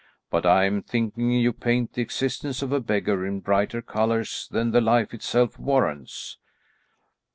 [0.31, 4.81] But I'm thinking you paint the existence of a beggar in brighter colours than the
[4.81, 6.39] life itself warrants."